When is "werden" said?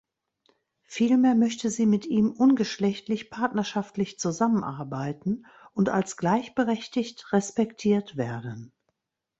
8.17-8.73